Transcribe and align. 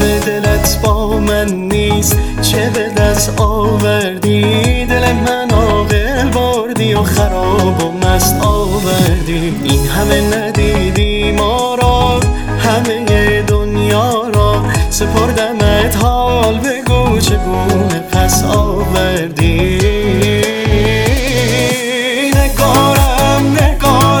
حالت 0.00 0.78
با 0.82 1.18
من 1.18 1.48
نیست. 1.48 2.18
چه 2.42 2.70
به 2.70 2.88
دست 2.88 3.40
آوردی؟ 3.40 4.84
دل 4.84 5.12
من 5.12 5.50
عاقل 5.50 6.28
بردی 6.28 6.94
و 6.94 7.02
خراب 7.02 7.84
و 7.84 8.06
مست 8.06 8.36
آوردی. 8.42 9.54
این 9.64 9.86
همه 9.86 10.36
ندیدی 10.36 11.32
ما 11.32 11.74
را 11.74 12.20
همه 12.58 13.42
دنیا 13.42 14.28
را. 14.34 14.62
سپردمت 14.90 15.96
حال 15.96 16.58
بگو 16.58 17.18
چگونه 17.18 18.00
پس 18.12 18.44
آوردی. 18.44 19.80
نگارم 22.34 23.56
نگارم 23.60 24.16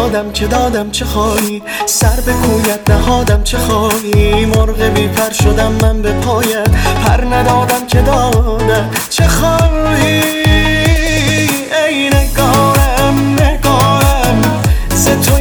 سر 0.00 0.06
ندادم 0.06 0.32
که 0.32 0.46
دادم 0.46 0.90
چه 0.90 1.04
خواهی 1.04 1.62
سر 1.86 2.20
به 2.26 2.32
کویت 2.32 2.90
نهادم 2.90 3.42
چه 3.42 3.58
خواهی 3.58 4.46
مرغ 4.46 4.82
بی 4.82 5.08
پر 5.08 5.32
شدم 5.32 5.72
من 5.72 6.02
به 6.02 6.12
پایت 6.12 6.70
پر 7.04 7.24
ندادم 7.24 7.86
که 7.86 8.02
دادم 8.02 8.90
چه 9.10 9.28
خواهی 9.28 10.22
ای 11.88 12.08
نگارم 12.08 13.36
نگارم 13.40 14.42
ز 14.94 15.08
تو 15.08 15.40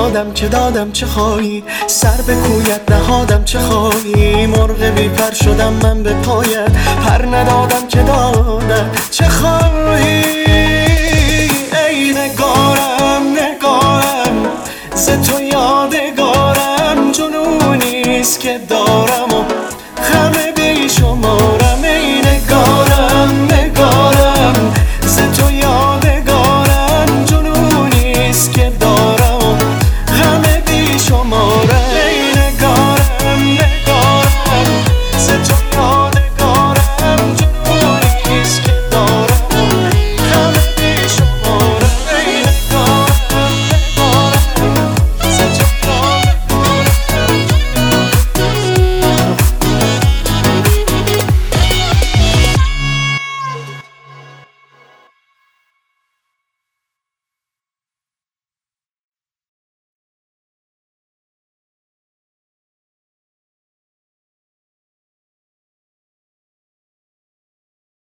دادم 0.00 0.32
که 0.32 0.48
دادم 0.48 0.92
چه 0.92 1.06
خواهی؟ 1.06 1.64
سر 1.86 2.22
به 2.26 2.34
کویت 2.34 2.90
نهادم 2.90 3.44
چه 3.44 3.58
خواهی؟ 3.58 4.46
مرغ 4.46 4.82
بی 4.82 5.08
پر 5.08 5.34
شدم 5.34 5.72
من 5.72 6.02
به 6.02 6.12
پایت 6.12 6.70
پر 7.04 7.26
ندادم 7.26 7.86
که 7.88 8.02
دادم 8.02 8.90
چه 9.10 9.28
خواهی؟ 9.28 10.24
ای 11.88 12.12
نگارم 12.12 13.22
نگارم 13.32 14.48
ز 14.94 15.10
تو 15.10 15.42
یادگار 15.42 16.29